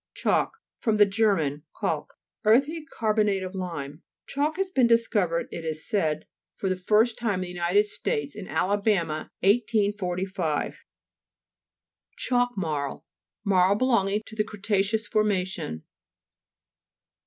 [0.15, 0.93] CHALK fr.
[0.93, 1.61] ger.
[1.79, 2.15] kalk.
[2.43, 4.01] Earthy car bonate of lime.
[4.25, 8.35] Chalk has been discovered, it is said, for the first time in the United States,
[8.35, 10.79] in Ala bama, 1845.
[12.17, 13.05] CHALK MARL
[13.45, 15.83] Marl belonging to the cretaceous formation.